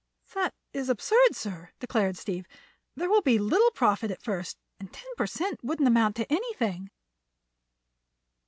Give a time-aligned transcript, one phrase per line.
[0.33, 2.47] "That is absurd, sir," declared Steve.
[2.95, 6.15] "There will be little profit at first, and ten per cent of it wouldn't amount
[6.15, 6.89] to anything."